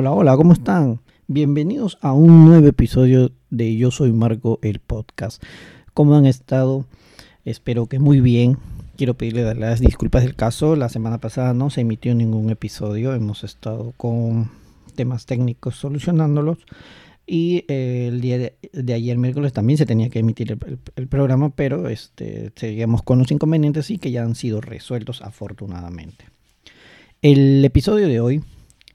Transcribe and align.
Hola, 0.00 0.12
hola, 0.12 0.36
¿cómo 0.38 0.54
están? 0.54 1.02
Bienvenidos 1.26 1.98
a 2.00 2.14
un 2.14 2.46
nuevo 2.46 2.66
episodio 2.66 3.32
de 3.50 3.76
Yo 3.76 3.90
Soy 3.90 4.12
Marco, 4.12 4.58
el 4.62 4.78
podcast. 4.78 5.42
¿Cómo 5.92 6.14
han 6.14 6.24
estado? 6.24 6.86
Espero 7.44 7.84
que 7.84 7.98
muy 7.98 8.22
bien. 8.22 8.56
Quiero 8.96 9.12
pedirle 9.12 9.54
las 9.54 9.78
disculpas 9.78 10.22
del 10.22 10.36
caso. 10.36 10.74
La 10.74 10.88
semana 10.88 11.18
pasada 11.18 11.52
no 11.52 11.68
se 11.68 11.82
emitió 11.82 12.14
ningún 12.14 12.48
episodio. 12.48 13.12
Hemos 13.12 13.44
estado 13.44 13.92
con 13.98 14.50
temas 14.96 15.26
técnicos 15.26 15.76
solucionándolos. 15.76 16.56
Y 17.26 17.66
eh, 17.68 18.06
el 18.08 18.22
día 18.22 18.38
de, 18.38 18.94
ayer, 18.94 19.18
miércoles, 19.18 19.52
también 19.52 19.76
se 19.76 19.84
tenía 19.84 20.08
que 20.08 20.20
emitir 20.20 20.58
el, 20.96 21.08
programa, 21.08 21.50
pero 21.50 21.90
este, 21.90 22.52
seguimos 22.56 23.02
con 23.02 23.18
los 23.18 23.30
inconvenientes 23.30 23.90
y 23.90 23.98
que 23.98 24.12
ya 24.12 24.22
han 24.22 24.34
sido 24.34 24.62
resueltos 24.62 25.20
afortunadamente. 25.20 26.24
El 27.20 27.62
episodio 27.66 28.08
de 28.08 28.20
hoy 28.20 28.42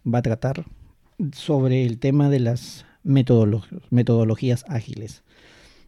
va 0.03 0.17
a 0.17 0.23
tratar 0.23 0.65
sobre 1.33 1.85
el 1.85 1.99
tema 1.99 2.29
de 2.29 2.39
las 2.39 2.85
metodologías 3.03 4.65
ágiles, 4.67 5.23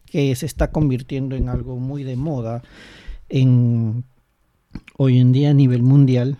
que 0.06 0.34
se 0.36 0.46
está 0.46 0.70
convirtiendo 0.70 1.36
en 1.36 1.48
algo 1.48 1.76
muy 1.76 2.04
de 2.04 2.16
moda 2.16 2.62
en, 3.28 4.04
hoy 4.96 5.18
en 5.18 5.32
día 5.32 5.50
a 5.50 5.54
nivel 5.54 5.82
mundial 5.82 6.38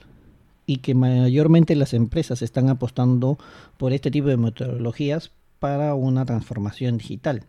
y 0.66 0.78
que 0.78 0.94
mayormente 0.94 1.74
las 1.76 1.94
empresas 1.94 2.42
están 2.42 2.68
apostando 2.68 3.38
por 3.76 3.92
este 3.92 4.10
tipo 4.10 4.28
de 4.28 4.36
metodologías 4.36 5.32
para 5.58 5.94
una 5.94 6.24
transformación 6.24 6.98
digital, 6.98 7.44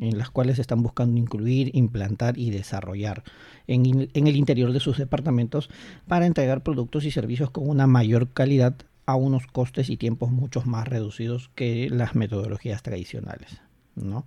en 0.00 0.18
las 0.18 0.30
cuales 0.30 0.58
están 0.58 0.82
buscando 0.82 1.18
incluir, 1.18 1.70
implantar 1.74 2.38
y 2.38 2.50
desarrollar 2.50 3.24
en, 3.66 4.08
en, 4.12 4.26
el 4.26 4.36
interior 4.36 4.72
de 4.72 4.80
sus 4.80 4.98
departamentos 4.98 5.70
para 6.06 6.26
entregar 6.26 6.62
productos 6.62 7.04
y 7.04 7.10
servicios 7.10 7.50
con 7.50 7.68
una 7.68 7.86
mayor 7.86 8.28
calidad 8.32 8.76
a 9.10 9.16
unos 9.16 9.46
costes 9.46 9.90
y 9.90 9.96
tiempos 9.96 10.30
mucho 10.30 10.62
más 10.64 10.88
reducidos 10.88 11.50
que 11.54 11.88
las 11.90 12.14
metodologías 12.14 12.82
tradicionales. 12.82 13.60
¿no? 13.94 14.26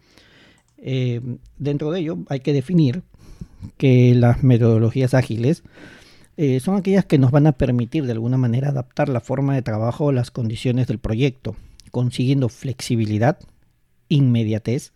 Eh, 0.78 1.22
dentro 1.58 1.92
de 1.92 2.02
ello 2.02 2.18
hay 2.30 2.42
que 2.42 2.54
definir 2.54 3.04
que 3.78 4.14
las 4.16 4.44
metodologías 4.44 5.14
ágiles 5.14 5.64
eh, 6.36 6.60
son 6.60 6.76
aquellas 6.76 7.06
que 7.06 7.18
nos 7.18 7.32
van 7.32 7.48
a 7.48 7.54
permitir 7.54 8.06
de 8.06 8.12
alguna 8.12 8.38
manera 8.38 8.70
adaptar 8.70 9.08
la 9.08 9.20
forma 9.20 9.54
de 9.54 9.62
trabajo 9.62 10.10
a 10.10 10.14
las 10.14 10.32
condiciones 10.32 10.88
del 10.88 11.00
proyecto, 11.00 11.56
consiguiendo 11.92 12.50
flexibilidad, 12.50 13.38
inmediatez, 14.10 14.94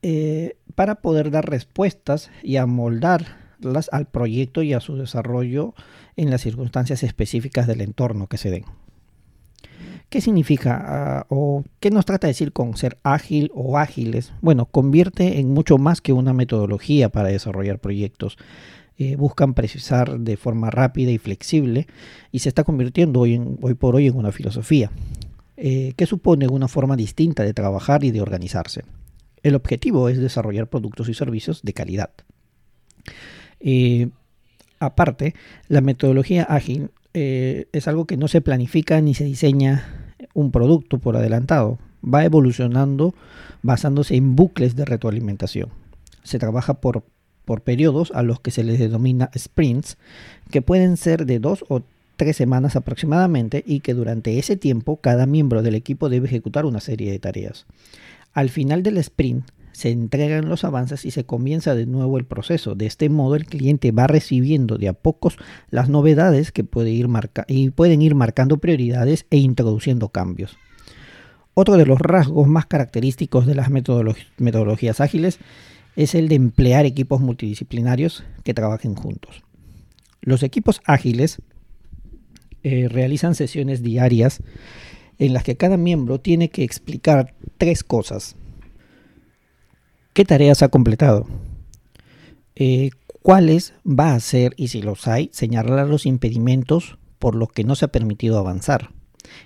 eh, 0.00 0.56
para 0.74 0.96
poder 0.96 1.30
dar 1.30 1.48
respuestas 1.48 2.30
y 2.42 2.56
al 3.92 4.06
proyecto 4.06 4.62
y 4.62 4.72
a 4.72 4.80
su 4.80 4.96
desarrollo 4.96 5.74
en 6.16 6.30
las 6.30 6.42
circunstancias 6.42 7.02
específicas 7.02 7.66
del 7.66 7.80
entorno 7.80 8.26
que 8.26 8.38
se 8.38 8.50
den. 8.50 8.64
¿Qué 10.08 10.20
significa 10.20 10.82
ah, 10.84 11.26
o 11.30 11.64
qué 11.80 11.90
nos 11.90 12.04
trata 12.04 12.26
de 12.26 12.32
decir 12.32 12.52
con 12.52 12.76
ser 12.76 12.98
ágil 13.02 13.50
o 13.54 13.78
ágiles? 13.78 14.32
Bueno, 14.42 14.66
convierte 14.66 15.40
en 15.40 15.54
mucho 15.54 15.78
más 15.78 16.02
que 16.02 16.12
una 16.12 16.34
metodología 16.34 17.08
para 17.08 17.30
desarrollar 17.30 17.78
proyectos. 17.78 18.36
Eh, 18.98 19.16
buscan 19.16 19.54
precisar 19.54 20.20
de 20.20 20.36
forma 20.36 20.70
rápida 20.70 21.10
y 21.10 21.16
flexible 21.16 21.86
y 22.30 22.40
se 22.40 22.50
está 22.50 22.62
convirtiendo 22.62 23.20
hoy, 23.20 23.40
hoy 23.62 23.72
por 23.72 23.96
hoy 23.96 24.06
en 24.06 24.16
una 24.16 24.32
filosofía 24.32 24.90
eh, 25.56 25.94
que 25.96 26.06
supone 26.06 26.46
una 26.48 26.68
forma 26.68 26.96
distinta 26.96 27.42
de 27.42 27.54
trabajar 27.54 28.04
y 28.04 28.10
de 28.10 28.20
organizarse. 28.20 28.84
El 29.42 29.54
objetivo 29.54 30.08
es 30.08 30.18
desarrollar 30.18 30.68
productos 30.68 31.08
y 31.08 31.14
servicios 31.14 31.62
de 31.62 31.72
calidad. 31.72 32.10
Aparte, 34.82 35.34
la 35.68 35.80
metodología 35.80 36.42
ágil 36.42 36.90
eh, 37.14 37.66
es 37.72 37.86
algo 37.86 38.06
que 38.06 38.16
no 38.16 38.26
se 38.26 38.40
planifica 38.40 39.00
ni 39.00 39.14
se 39.14 39.24
diseña 39.24 40.16
un 40.34 40.50
producto 40.50 40.98
por 40.98 41.16
adelantado. 41.16 41.78
Va 42.02 42.24
evolucionando 42.24 43.14
basándose 43.62 44.16
en 44.16 44.34
bucles 44.34 44.74
de 44.74 44.84
retroalimentación. 44.84 45.68
Se 46.24 46.40
trabaja 46.40 46.80
por, 46.80 47.04
por 47.44 47.60
periodos 47.60 48.10
a 48.12 48.22
los 48.22 48.40
que 48.40 48.50
se 48.50 48.64
les 48.64 48.80
denomina 48.80 49.30
sprints, 49.38 49.98
que 50.50 50.62
pueden 50.62 50.96
ser 50.96 51.26
de 51.26 51.38
dos 51.38 51.64
o 51.68 51.82
tres 52.16 52.36
semanas 52.36 52.74
aproximadamente 52.74 53.62
y 53.64 53.80
que 53.80 53.94
durante 53.94 54.38
ese 54.38 54.56
tiempo 54.56 54.96
cada 54.96 55.26
miembro 55.26 55.62
del 55.62 55.76
equipo 55.76 56.08
debe 56.08 56.26
ejecutar 56.26 56.66
una 56.66 56.80
serie 56.80 57.12
de 57.12 57.20
tareas. 57.20 57.66
Al 58.32 58.48
final 58.48 58.82
del 58.82 58.98
sprint 58.98 59.44
se 59.72 59.90
entregan 59.90 60.48
los 60.48 60.64
avances 60.64 61.04
y 61.04 61.10
se 61.10 61.24
comienza 61.24 61.74
de 61.74 61.86
nuevo 61.86 62.18
el 62.18 62.24
proceso. 62.24 62.74
De 62.74 62.86
este 62.86 63.08
modo 63.08 63.34
el 63.34 63.46
cliente 63.46 63.90
va 63.90 64.06
recibiendo 64.06 64.78
de 64.78 64.88
a 64.88 64.92
pocos 64.92 65.36
las 65.70 65.88
novedades 65.88 66.52
que 66.52 66.64
puede 66.64 66.90
ir 66.90 67.08
y 67.48 67.70
pueden 67.70 68.02
ir 68.02 68.14
marcando 68.14 68.58
prioridades 68.58 69.26
e 69.30 69.38
introduciendo 69.38 70.10
cambios. 70.10 70.56
Otro 71.54 71.76
de 71.76 71.86
los 71.86 71.98
rasgos 71.98 72.46
más 72.48 72.66
característicos 72.66 73.46
de 73.46 73.54
las 73.54 73.68
metodologías 73.70 75.00
ágiles 75.00 75.38
es 75.96 76.14
el 76.14 76.28
de 76.28 76.36
emplear 76.36 76.86
equipos 76.86 77.20
multidisciplinarios 77.20 78.24
que 78.44 78.54
trabajen 78.54 78.94
juntos. 78.94 79.42
Los 80.22 80.42
equipos 80.42 80.80
ágiles 80.86 81.42
eh, 82.62 82.88
realizan 82.88 83.34
sesiones 83.34 83.82
diarias 83.82 84.42
en 85.18 85.34
las 85.34 85.44
que 85.44 85.56
cada 85.56 85.76
miembro 85.76 86.20
tiene 86.20 86.48
que 86.48 86.62
explicar 86.62 87.34
tres 87.58 87.84
cosas 87.84 88.36
qué 90.12 90.24
tareas 90.24 90.62
ha 90.62 90.68
completado, 90.68 91.26
eh, 92.54 92.90
cuáles 93.22 93.74
va 93.86 94.10
a 94.10 94.16
hacer 94.16 94.54
y 94.56 94.68
si 94.68 94.82
los 94.82 95.06
hay, 95.08 95.30
señalar 95.32 95.88
los 95.88 96.06
impedimentos 96.06 96.98
por 97.18 97.34
los 97.34 97.50
que 97.50 97.64
no 97.64 97.74
se 97.74 97.86
ha 97.86 97.92
permitido 97.92 98.38
avanzar. 98.38 98.90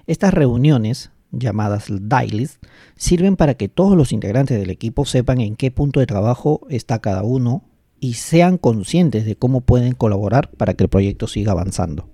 Estas 0.07 0.33
reuniones, 0.35 1.11
llamadas 1.31 1.87
dailies, 1.89 2.59
sirven 2.97 3.37
para 3.37 3.55
que 3.55 3.69
todos 3.69 3.97
los 3.97 4.13
integrantes 4.13 4.59
del 4.59 4.71
equipo 4.71 5.05
sepan 5.05 5.41
en 5.41 5.57
qué 5.57 5.71
punto 5.71 6.01
de 6.01 6.07
trabajo 6.07 6.67
está 6.71 7.01
cada 7.01 7.23
uno 7.23 7.65
y 8.01 8.15
sean 8.15 8.59
conscientes 8.59 9.25
de 9.25 9.37
cómo 9.37 9.61
pueden 9.61 9.93
colaborar 9.93 10.51
para 10.51 10.75
que 10.75 10.85
el 10.85 10.91
proyecto 10.91 11.27
siga 11.27 11.53
avanzando. 11.53 12.09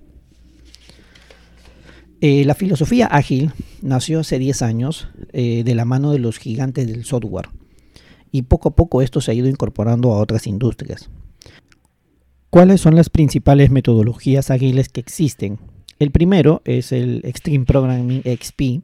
Eh, 2.20 2.44
la 2.44 2.54
filosofía 2.54 3.06
ágil 3.06 3.50
nació 3.80 4.20
hace 4.20 4.38
10 4.38 4.62
años 4.62 5.08
eh, 5.32 5.64
de 5.64 5.74
la 5.74 5.84
mano 5.84 6.12
de 6.12 6.20
los 6.20 6.38
gigantes 6.38 6.86
del 6.86 7.04
software, 7.04 7.48
y 8.32 8.42
poco 8.42 8.70
a 8.70 8.74
poco 8.74 9.02
esto 9.02 9.20
se 9.20 9.30
ha 9.30 9.34
ido 9.34 9.48
incorporando 9.48 10.12
a 10.12 10.18
otras 10.18 10.46
industrias. 10.48 11.10
¿Cuáles 12.50 12.80
son 12.80 12.96
las 12.96 13.10
principales 13.10 13.70
metodologías 13.70 14.50
ágiles 14.50 14.88
que 14.88 15.00
existen? 15.00 15.58
El 15.98 16.10
primero 16.10 16.62
es 16.64 16.92
el 16.92 17.20
Extreme 17.24 17.64
Programming 17.64 18.22
XP, 18.22 18.82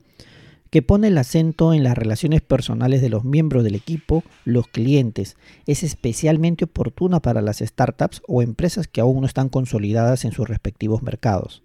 que 0.70 0.82
pone 0.82 1.08
el 1.08 1.18
acento 1.18 1.72
en 1.72 1.82
las 1.82 1.96
relaciones 1.96 2.42
personales 2.42 3.00
de 3.00 3.08
los 3.08 3.24
miembros 3.24 3.64
del 3.64 3.74
equipo, 3.74 4.22
los 4.44 4.68
clientes. 4.68 5.36
Es 5.66 5.82
especialmente 5.82 6.66
oportuna 6.66 7.20
para 7.20 7.40
las 7.40 7.58
startups 7.58 8.22
o 8.28 8.42
empresas 8.42 8.86
que 8.86 9.00
aún 9.00 9.22
no 9.22 9.26
están 9.26 9.48
consolidadas 9.48 10.24
en 10.24 10.32
sus 10.32 10.46
respectivos 10.46 11.02
mercados. 11.02 11.62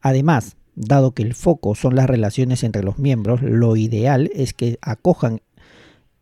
Además, 0.00 0.56
dado 0.74 1.12
que 1.12 1.22
el 1.22 1.34
foco 1.34 1.74
son 1.74 1.94
las 1.96 2.06
relaciones 2.06 2.62
entre 2.62 2.82
los 2.82 2.98
miembros, 2.98 3.42
lo 3.42 3.76
ideal 3.76 4.30
es 4.34 4.52
que 4.52 4.78
acojan 4.80 5.40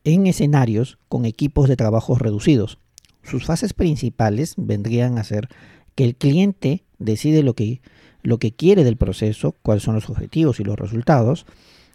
en 0.06 0.28
escenarios 0.28 0.98
con 1.08 1.24
equipos 1.24 1.68
de 1.68 1.76
trabajos 1.76 2.20
reducidos. 2.20 2.78
Sus 3.24 3.44
fases 3.44 3.74
principales 3.74 4.54
vendrían 4.56 5.18
a 5.18 5.24
ser 5.24 5.48
que 5.96 6.04
el 6.04 6.14
cliente 6.14 6.84
decide 6.98 7.42
lo 7.42 7.54
que, 7.54 7.80
lo 8.22 8.38
que 8.38 8.52
quiere 8.52 8.84
del 8.84 8.96
proceso, 8.96 9.56
cuáles 9.62 9.82
son 9.82 9.96
los 9.96 10.08
objetivos 10.08 10.60
y 10.60 10.64
los 10.64 10.78
resultados. 10.78 11.44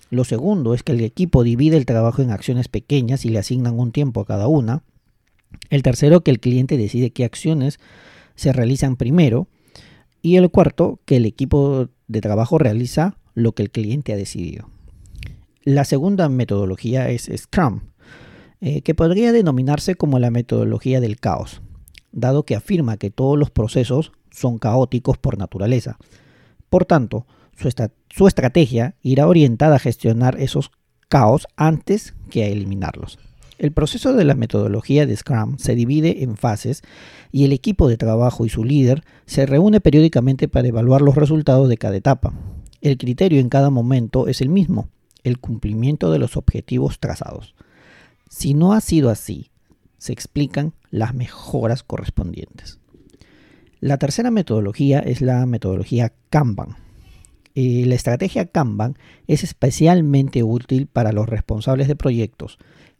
Lo 0.09 0.25
segundo 0.25 0.73
es 0.73 0.83
que 0.83 0.91
el 0.91 0.99
equipo 0.99 1.43
divide 1.43 1.77
el 1.77 1.85
trabajo 1.85 2.21
en 2.21 2.31
acciones 2.31 2.67
pequeñas 2.67 3.23
y 3.23 3.29
le 3.29 3.39
asignan 3.39 3.79
un 3.79 3.93
tiempo 3.93 4.19
a 4.19 4.25
cada 4.25 4.49
una. 4.49 4.83
El 5.69 5.81
tercero, 5.81 6.21
que 6.21 6.31
el 6.31 6.41
cliente 6.41 6.77
decide 6.77 7.11
qué 7.11 7.23
acciones 7.23 7.79
se 8.35 8.51
realizan 8.51 8.97
primero. 8.97 9.47
Y 10.21 10.35
el 10.35 10.49
cuarto, 10.51 10.99
que 11.05 11.15
el 11.15 11.25
equipo 11.25 11.87
de 12.09 12.19
trabajo 12.19 12.57
realiza 12.57 13.15
lo 13.35 13.53
que 13.53 13.63
el 13.63 13.71
cliente 13.71 14.11
ha 14.11 14.17
decidido. 14.17 14.69
La 15.63 15.85
segunda 15.85 16.27
metodología 16.27 17.09
es 17.09 17.31
Scrum, 17.37 17.90
eh, 18.61 18.81
que 18.81 18.95
podría 18.95 19.31
denominarse 19.31 19.95
como 19.95 20.19
la 20.19 20.31
metodología 20.31 21.01
del 21.01 21.19
caos, 21.19 21.61
dado 22.11 22.43
que 22.43 22.55
afirma 22.55 22.97
que 22.97 23.09
todos 23.09 23.37
los 23.37 23.49
procesos 23.49 24.11
son 24.29 24.59
caóticos 24.59 25.17
por 25.17 25.37
naturaleza. 25.37 25.97
Por 26.69 26.85
tanto, 26.85 27.25
su, 27.57 27.69
su 28.09 28.27
estrategia 28.27 28.95
irá 29.01 29.27
orientada 29.27 29.75
a 29.75 29.79
gestionar 29.79 30.39
esos 30.39 30.71
caos 31.09 31.47
antes 31.57 32.13
que 32.29 32.43
a 32.43 32.47
eliminarlos. 32.47 33.19
El 33.57 33.73
proceso 33.73 34.13
de 34.13 34.25
la 34.25 34.33
metodología 34.33 35.05
de 35.05 35.15
Scrum 35.15 35.57
se 35.59 35.75
divide 35.75 36.23
en 36.23 36.35
fases 36.35 36.81
y 37.31 37.45
el 37.45 37.53
equipo 37.53 37.87
de 37.87 37.97
trabajo 37.97 38.43
y 38.45 38.49
su 38.49 38.63
líder 38.63 39.03
se 39.27 39.45
reúne 39.45 39.81
periódicamente 39.81 40.47
para 40.47 40.67
evaluar 40.67 41.01
los 41.01 41.13
resultados 41.13 41.69
de 41.69 41.77
cada 41.77 41.95
etapa. 41.95 42.33
El 42.81 42.97
criterio 42.97 43.39
en 43.39 43.49
cada 43.49 43.69
momento 43.69 44.27
es 44.27 44.41
el 44.41 44.49
mismo, 44.49 44.87
el 45.23 45.37
cumplimiento 45.39 46.11
de 46.11 46.17
los 46.17 46.37
objetivos 46.37 46.99
trazados. 46.99 47.53
Si 48.31 48.53
no 48.53 48.71
ha 48.71 48.79
sido 48.79 49.09
así, 49.09 49.51
se 49.97 50.13
explican 50.13 50.73
las 50.89 51.13
mejoras 51.13 51.83
correspondientes. 51.83 52.79
La 53.81 53.97
tercera 53.97 54.31
metodología 54.31 54.99
es 54.99 55.19
la 55.19 55.45
metodología 55.45 56.13
Kanban. 56.29 56.77
Eh, 57.55 57.83
la 57.85 57.95
estrategia 57.95 58.45
Kanban 58.45 58.95
es 59.27 59.43
especialmente 59.43 60.43
útil 60.43 60.87
para 60.87 61.11
los 61.11 61.27
responsables 61.27 61.89
de 61.89 61.97
proyectos. 61.97 62.57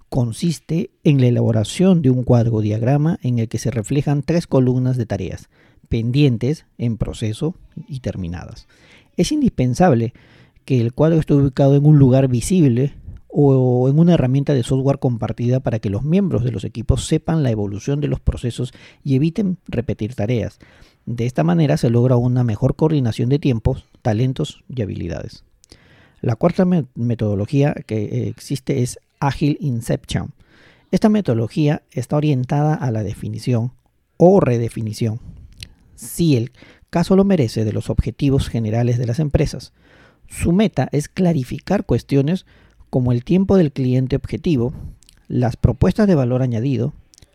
Consiste 0.09 0.91
en 1.05 1.21
la 1.21 1.27
elaboración 1.27 2.01
de 2.01 2.09
un 2.09 2.23
cuadro 2.23 2.59
diagrama 2.59 3.17
en 3.23 3.39
el 3.39 3.47
que 3.47 3.57
se 3.57 3.71
reflejan 3.71 4.23
tres 4.23 4.47
columnas 4.47 4.97
de 4.97 5.05
tareas, 5.05 5.49
pendientes, 5.87 6.65
en 6.77 6.97
proceso 6.97 7.55
y 7.87 8.01
terminadas. 8.01 8.67
Es 9.15 9.31
indispensable 9.31 10.13
que 10.65 10.81
el 10.81 10.91
cuadro 10.91 11.21
esté 11.21 11.33
ubicado 11.35 11.77
en 11.77 11.85
un 11.85 11.97
lugar 11.97 12.27
visible 12.27 12.95
o 13.31 13.87
en 13.89 13.97
una 13.97 14.13
herramienta 14.13 14.53
de 14.53 14.63
software 14.63 14.99
compartida 14.99 15.61
para 15.61 15.79
que 15.79 15.89
los 15.89 16.03
miembros 16.03 16.43
de 16.43 16.51
los 16.51 16.63
equipos 16.63 17.05
sepan 17.05 17.43
la 17.43 17.51
evolución 17.51 18.01
de 18.01 18.07
los 18.07 18.19
procesos 18.19 18.73
y 19.03 19.15
eviten 19.15 19.57
repetir 19.67 20.15
tareas. 20.15 20.59
De 21.05 21.25
esta 21.25 21.43
manera 21.43 21.77
se 21.77 21.89
logra 21.89 22.17
una 22.17 22.43
mejor 22.43 22.75
coordinación 22.75 23.29
de 23.29 23.39
tiempos, 23.39 23.85
talentos 24.01 24.63
y 24.69 24.81
habilidades. 24.81 25.43
La 26.21 26.35
cuarta 26.35 26.65
metodología 26.93 27.73
que 27.73 28.27
existe 28.27 28.83
es 28.83 28.99
Agile 29.19 29.57
Inception. 29.59 30.33
Esta 30.91 31.09
metodología 31.09 31.83
está 31.91 32.17
orientada 32.17 32.75
a 32.75 32.91
la 32.91 33.01
definición 33.01 33.71
o 34.17 34.39
redefinición, 34.39 35.19
si 35.95 36.35
el 36.35 36.51
caso 36.89 37.15
lo 37.15 37.23
merece, 37.23 37.63
de 37.63 37.73
los 37.73 37.89
objetivos 37.89 38.49
generales 38.49 38.97
de 38.97 39.07
las 39.07 39.19
empresas. 39.19 39.73
Su 40.27 40.51
meta 40.51 40.89
es 40.91 41.07
clarificar 41.07 41.85
cuestiones 41.85 42.45
como 42.91 43.11
el 43.11 43.23
tiempo 43.23 43.57
del 43.57 43.71
cliente 43.71 44.15
objetivo, 44.15 44.73
las 45.27 45.57
propuestas 45.57 46.07
de 46.07 46.13
valor 46.13 46.43
añadido, 46.43 46.93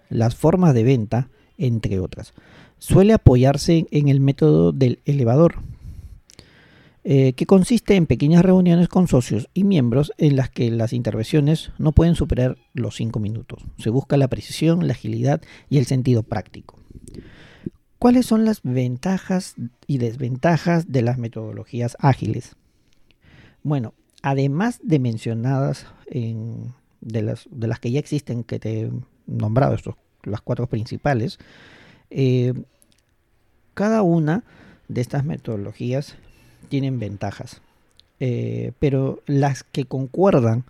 las 0.09 0.37
formas 0.37 0.73
de 0.75 0.85
venta, 0.85 1.29
entre 1.59 1.99
otras 1.99 2.33
suele 2.79 3.13
apoyarse 3.13 3.87
en 3.91 4.09
el 4.09 4.21
método 4.21 4.73
del 4.73 5.01
elevador, 5.05 5.57
eh, 7.05 7.35
que 7.35 7.47
consiste 7.47 7.95
en 7.95 8.07
pequeñas 8.07 8.45
reuniones 8.45 8.89
con 8.89 9.07
socios 9.07 9.49
y 9.55 9.65
miembros 9.65 10.13
en 10.19 10.37
las 10.37 10.51
que 10.51 10.71
las 10.71 10.93
intervenciones 10.93 11.71
no 11.79 11.93
pueden 11.93 12.17
superar 12.17 12.59
los 12.75 12.97
5 12.97 13.21
minutos. 13.21 13.63
Se 13.79 13.91
busca 13.91 14.17
la 14.17 14.29
precisión, 14.29 14.87
la 14.87 14.93
agilidad 14.93 15.41
y 15.71 15.79
el 15.79 15.87
sentido 15.87 16.25
práctico. 16.25 16.79
¿Cuáles 17.99 18.27
son 18.27 18.45
las 18.45 18.61
ventajas 18.63 19.55
y 19.87 19.99
desventajas 19.99 20.91
de 20.93 21.03
las 21.03 21.17
metodologías 21.17 21.97
ágiles? 22.01 22.57
Bueno, 23.63 23.95
además 24.27 24.81
de 24.83 24.99
mencionadas 24.99 25.87
de, 26.11 27.23
las, 27.23 27.47
que 27.81 27.93
ya 27.93 28.01
existen 28.01 28.43
que 28.43 28.59
te 28.59 28.81
he 28.81 28.91
nombrado, 29.29 29.77
estos, 29.77 29.95
las 30.25 30.41
cuatro 30.41 30.67
principales, 30.67 31.39
eh, 32.11 32.53
cada 33.75 34.03
una 34.03 34.43
de 34.89 35.01
estas 35.01 35.25
metodologías 35.25 36.17
tienen 36.69 36.99
ventajas, 36.99 37.63
eh, 38.19 38.73
pero 38.81 39.23
las 39.27 39.63
que 39.63 39.85
concuerdan 39.85 40.65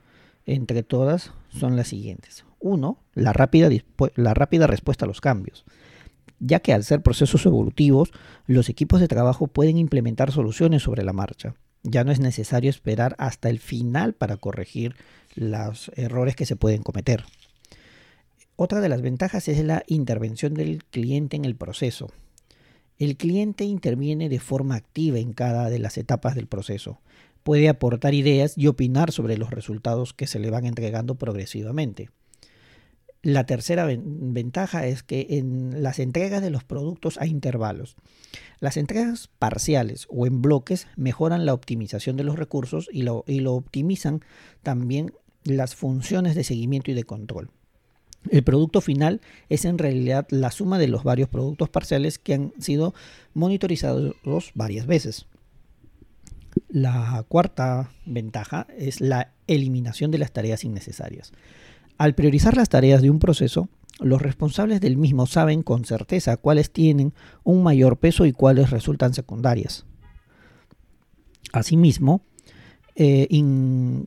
entre 0.44 0.82
todas 0.82 1.32
son 1.48 1.76
las 1.76 1.88
siguientes. 1.88 2.44
Uno, 2.60 2.98
la 3.14 3.32
rápida, 3.32 3.70
la 4.16 4.34
rápida 4.34 4.66
respuesta 4.66 5.06
a 5.06 5.08
los 5.08 5.22
cambios, 5.22 5.64
ya 6.40 6.60
que 6.60 6.74
al 6.74 6.84
ser 6.84 7.00
procesos 7.00 7.46
evolutivos, 7.46 8.10
los 8.46 8.68
equipos 8.68 9.00
de 9.00 9.08
trabajo 9.08 9.46
pueden 9.46 9.78
implementar 9.78 10.30
soluciones 10.30 10.82
sobre 10.82 11.04
la 11.04 11.14
marcha. 11.14 11.54
Ya 11.88 12.02
no 12.02 12.10
es 12.10 12.18
necesario 12.18 12.68
esperar 12.68 13.14
hasta 13.18 13.48
el 13.48 13.60
final 13.60 14.12
para 14.12 14.36
corregir 14.36 14.96
los 15.36 15.92
errores 15.94 16.34
que 16.34 16.44
se 16.44 16.56
pueden 16.56 16.82
cometer. 16.82 17.24
Otra 18.56 18.80
de 18.80 18.88
las 18.88 19.02
ventajas 19.02 19.46
es 19.46 19.62
la 19.64 19.84
intervención 19.86 20.52
del 20.54 20.82
cliente 20.82 21.36
en 21.36 21.44
el 21.44 21.54
proceso. 21.54 22.10
El 22.98 23.16
cliente 23.16 23.62
interviene 23.64 24.28
de 24.28 24.40
forma 24.40 24.74
activa 24.74 25.18
en 25.18 25.32
cada 25.32 25.70
de 25.70 25.78
las 25.78 25.96
etapas 25.96 26.34
del 26.34 26.48
proceso. 26.48 26.98
Puede 27.44 27.68
aportar 27.68 28.14
ideas 28.14 28.54
y 28.56 28.66
opinar 28.66 29.12
sobre 29.12 29.38
los 29.38 29.50
resultados 29.50 30.12
que 30.12 30.26
se 30.26 30.40
le 30.40 30.50
van 30.50 30.66
entregando 30.66 31.14
progresivamente. 31.14 32.10
La 33.26 33.44
tercera 33.44 33.86
ventaja 33.86 34.86
es 34.86 35.02
que 35.02 35.26
en 35.30 35.82
las 35.82 35.98
entregas 35.98 36.40
de 36.42 36.50
los 36.50 36.62
productos 36.62 37.18
hay 37.18 37.30
intervalos. 37.30 37.96
Las 38.60 38.76
entregas 38.76 39.30
parciales 39.40 40.06
o 40.10 40.28
en 40.28 40.42
bloques 40.42 40.86
mejoran 40.94 41.44
la 41.44 41.52
optimización 41.52 42.16
de 42.16 42.22
los 42.22 42.38
recursos 42.38 42.88
y 42.92 43.02
lo 43.02 43.52
optimizan 43.52 44.20
también 44.62 45.12
las 45.42 45.74
funciones 45.74 46.36
de 46.36 46.44
seguimiento 46.44 46.92
y 46.92 46.94
de 46.94 47.02
control. 47.02 47.50
El 48.30 48.44
producto 48.44 48.80
final 48.80 49.20
es 49.48 49.64
en 49.64 49.78
realidad 49.78 50.28
la 50.30 50.52
suma 50.52 50.78
de 50.78 50.86
los 50.86 51.02
varios 51.02 51.28
productos 51.28 51.68
parciales 51.68 52.20
que 52.20 52.34
han 52.34 52.52
sido 52.60 52.94
monitorizados 53.34 54.14
varias 54.54 54.86
veces. 54.86 55.26
La 56.68 57.24
cuarta 57.26 57.90
ventaja 58.04 58.68
es 58.78 59.00
la 59.00 59.32
eliminación 59.48 60.12
de 60.12 60.18
las 60.18 60.30
tareas 60.30 60.62
innecesarias. 60.62 61.32
Al 61.98 62.14
priorizar 62.14 62.56
las 62.56 62.68
tareas 62.68 63.02
de 63.02 63.10
un 63.10 63.18
proceso, 63.18 63.68
los 64.00 64.20
responsables 64.20 64.80
del 64.80 64.96
mismo 64.96 65.26
saben 65.26 65.62
con 65.62 65.84
certeza 65.84 66.36
cuáles 66.36 66.70
tienen 66.70 67.14
un 67.44 67.62
mayor 67.62 67.98
peso 67.98 68.26
y 68.26 68.32
cuáles 68.32 68.70
resultan 68.70 69.14
secundarias. 69.14 69.86
Asimismo, 71.52 72.22
eh, 72.94 73.28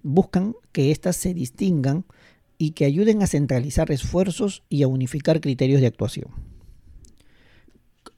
buscan 0.03 0.55
que 0.71 0.91
éstas 0.91 1.15
se 1.15 1.33
distingan 1.33 2.05
y 2.57 2.71
que 2.71 2.85
ayuden 2.85 3.23
a 3.23 3.27
centralizar 3.27 3.89
esfuerzos 3.91 4.63
y 4.69 4.83
a 4.83 4.87
unificar 4.87 5.41
criterios 5.41 5.81
de 5.81 5.87
actuación. 5.87 6.29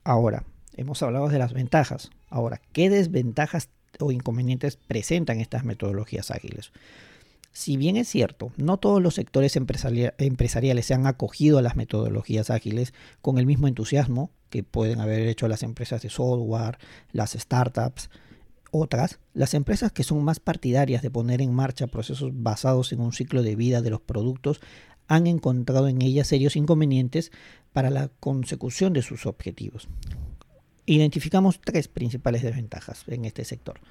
Ahora, 0.04 0.44
hemos 0.76 1.02
hablado 1.04 1.30
de 1.30 1.40
las 1.40 1.54
ventajas. 1.54 2.10
Ahora, 2.30 2.60
¿qué 2.74 2.90
desventajas 2.90 3.70
o 4.00 4.12
inconvenientes 4.12 4.78
presentan 4.78 5.40
estas 5.40 5.64
metodologías 5.64 6.32
ágiles? 6.32 6.72
Si 7.54 7.76
bien 7.76 7.98
es 7.98 8.08
cierto, 8.08 8.52
no 8.56 8.78
todos 8.78 9.02
los 9.02 9.16
sectores 9.16 9.56
empresariales 9.58 10.86
se 10.86 10.94
han 10.94 11.06
acogido 11.06 11.58
a 11.58 11.62
las 11.62 11.76
metodologías 11.76 12.50
ágiles 12.50 12.94
con 13.22 13.38
el 13.38 13.46
mismo 13.46 13.68
entusiasmo 13.68 14.32
que 14.50 14.64
pueden 14.64 15.02
haber 15.02 15.28
hecho 15.28 15.48
las 15.48 15.64
empresas 15.64 16.02
de 16.02 16.10
software, 16.10 16.78
las 17.12 17.32
startups, 17.32 18.10
otras, 18.72 19.20
las 19.34 19.54
empresas 19.54 19.92
que 19.92 20.04
son 20.04 20.24
más 20.24 20.40
partidarias 20.40 21.02
de 21.02 21.12
poner 21.12 21.42
en 21.42 21.54
marcha 21.54 21.88
procesos 21.88 22.32
basados 22.34 22.94
en 22.94 23.02
un 23.02 23.12
ciclo 23.12 23.44
de 23.44 23.56
vida 23.56 23.82
de 23.82 23.90
los 23.90 24.02
productos 24.02 24.62
han 25.08 25.28
encontrado 25.28 25.90
en 25.90 26.02
ellas 26.02 26.28
serios 26.28 26.56
inconvenientes 26.56 27.34
para 27.74 27.90
la 27.90 28.08
consecución 28.22 28.94
de 28.94 29.02
sus 29.02 29.26
objetivos. 29.26 29.90
Identificamos 30.86 31.60
tres 31.60 31.90
principales 31.90 32.44
desventajas 32.44 33.04
en 33.08 33.26
este 33.26 33.44
sector. 33.44 33.82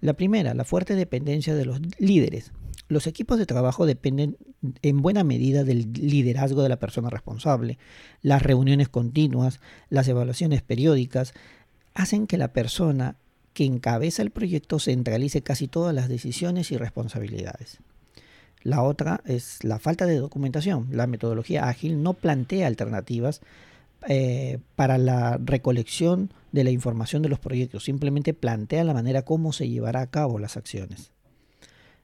La 0.00 0.14
primera, 0.14 0.54
la 0.54 0.64
fuerte 0.64 0.94
dependencia 0.94 1.54
de 1.54 1.64
los 1.64 1.80
líderes. 1.98 2.52
Los 2.88 3.06
equipos 3.06 3.38
de 3.38 3.46
trabajo 3.46 3.86
dependen 3.86 4.36
en 4.82 5.02
buena 5.02 5.22
medida 5.24 5.62
del 5.62 5.92
liderazgo 5.92 6.62
de 6.62 6.68
la 6.68 6.78
persona 6.78 7.10
responsable. 7.10 7.78
Las 8.22 8.42
reuniones 8.42 8.88
continuas, 8.88 9.60
las 9.90 10.08
evaluaciones 10.08 10.62
periódicas, 10.62 11.34
hacen 11.94 12.26
que 12.26 12.38
la 12.38 12.52
persona 12.52 13.16
que 13.52 13.64
encabeza 13.64 14.22
el 14.22 14.30
proyecto 14.30 14.78
centralice 14.78 15.42
casi 15.42 15.68
todas 15.68 15.94
las 15.94 16.08
decisiones 16.08 16.70
y 16.72 16.76
responsabilidades. 16.76 17.78
La 18.62 18.82
otra 18.82 19.22
es 19.24 19.62
la 19.64 19.78
falta 19.78 20.06
de 20.06 20.16
documentación. 20.16 20.88
La 20.90 21.06
metodología 21.06 21.68
ágil 21.68 22.02
no 22.02 22.14
plantea 22.14 22.66
alternativas 22.66 23.40
eh, 24.08 24.58
para 24.76 24.98
la 24.98 25.38
recolección 25.42 26.32
de 26.52 26.64
la 26.64 26.70
información 26.70 27.22
de 27.22 27.28
los 27.28 27.38
proyectos, 27.38 27.84
simplemente 27.84 28.34
plantea 28.34 28.84
la 28.84 28.94
manera 28.94 29.22
como 29.22 29.52
se 29.52 29.68
llevará 29.68 30.00
a 30.00 30.10
cabo 30.10 30.38
las 30.38 30.56
acciones. 30.56 31.12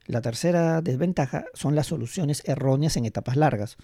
La 0.07 0.21
tercera 0.21 0.83
desventaja 0.83 1.47
son 1.55 1.75
las 1.75 1.89
soluciones 1.89 2.43
erróneas 2.45 2.97
en 2.97 3.07
etapas 3.07 3.37
largas. 3.37 3.77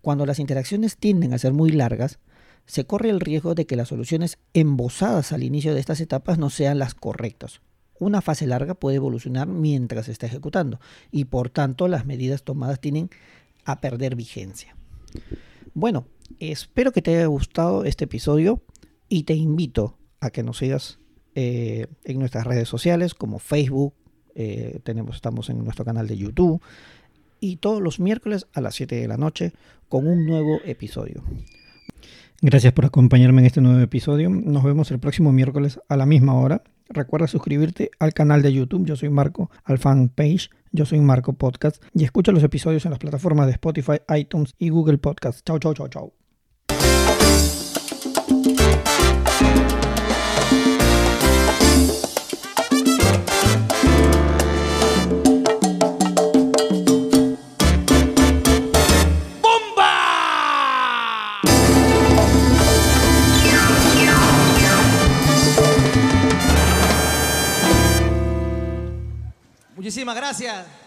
Cuando 0.00 0.26
las 0.26 0.38
interacciones 0.38 0.96
tienden 0.96 1.32
a 1.32 1.38
ser 1.38 1.52
muy 1.52 1.70
largas, 1.70 2.18
se 2.66 2.86
corre 2.86 3.10
el 3.10 3.20
riesgo 3.20 3.54
de 3.54 3.66
que 3.66 3.76
las 3.76 3.88
soluciones 3.88 4.38
embosadas 4.52 5.32
al 5.32 5.42
inicio 5.42 5.74
de 5.74 5.80
estas 5.80 6.00
etapas 6.00 6.38
no 6.38 6.50
sean 6.50 6.78
las 6.78 6.94
correctas. 6.94 7.60
Una 7.98 8.20
fase 8.20 8.46
larga 8.46 8.74
puede 8.74 8.96
evolucionar 8.96 9.46
mientras 9.46 10.06
se 10.06 10.12
está 10.12 10.26
ejecutando 10.26 10.80
y 11.12 11.26
por 11.26 11.50
tanto 11.50 11.86
las 11.88 12.06
medidas 12.06 12.42
tomadas 12.42 12.80
tienen 12.80 13.10
a 13.64 13.80
perder 13.80 14.16
vigencia. 14.16 14.74
Bueno, 15.74 16.06
espero 16.38 16.92
que 16.92 17.02
te 17.02 17.16
haya 17.16 17.26
gustado 17.26 17.84
este 17.84 18.04
episodio 18.04 18.62
y 19.08 19.24
te 19.24 19.34
invito 19.34 19.98
a 20.20 20.30
que 20.30 20.44
nos 20.44 20.58
sigas 20.58 21.00
eh, 21.34 21.88
en 22.04 22.20
nuestras 22.20 22.46
redes 22.46 22.68
sociales 22.68 23.12
como 23.12 23.40
Facebook, 23.40 23.92
eh, 24.36 24.78
tenemos, 24.84 25.16
estamos 25.16 25.50
en 25.50 25.64
nuestro 25.64 25.84
canal 25.84 26.06
de 26.06 26.16
YouTube 26.16 26.62
y 27.40 27.56
todos 27.56 27.82
los 27.82 27.98
miércoles 27.98 28.46
a 28.52 28.60
las 28.60 28.76
7 28.76 28.94
de 28.94 29.08
la 29.08 29.16
noche 29.16 29.52
con 29.88 30.06
un 30.06 30.26
nuevo 30.26 30.60
episodio. 30.64 31.24
Gracias 32.40 32.72
por 32.72 32.84
acompañarme 32.84 33.40
en 33.40 33.46
este 33.46 33.60
nuevo 33.60 33.80
episodio. 33.80 34.30
Nos 34.30 34.62
vemos 34.62 34.92
el 34.92 35.00
próximo 35.00 35.32
miércoles 35.32 35.80
a 35.88 35.96
la 35.96 36.06
misma 36.06 36.34
hora. 36.34 36.62
Recuerda 36.88 37.26
suscribirte 37.26 37.90
al 37.98 38.12
canal 38.12 38.42
de 38.42 38.52
YouTube. 38.52 38.86
Yo 38.86 38.96
soy 38.96 39.08
Marco, 39.08 39.50
al 39.64 39.78
fanpage. 39.78 40.50
Yo 40.72 40.84
soy 40.84 41.00
Marco 41.00 41.32
Podcast. 41.32 41.82
Y 41.94 42.04
escucha 42.04 42.32
los 42.32 42.42
episodios 42.42 42.84
en 42.84 42.90
las 42.90 42.98
plataformas 42.98 43.46
de 43.46 43.52
Spotify, 43.52 44.00
iTunes 44.16 44.54
y 44.58 44.70
Google 44.70 44.98
Podcast. 44.98 45.46
Chau, 45.46 45.58
chau, 45.58 45.74
chau, 45.74 45.88
chau. 45.88 46.23
Gracias. 70.14 70.83